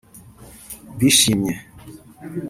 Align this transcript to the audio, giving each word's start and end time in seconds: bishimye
bishimye 0.99 1.51